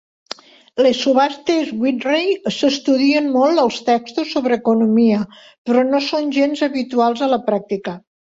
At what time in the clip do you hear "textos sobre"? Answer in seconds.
3.91-4.57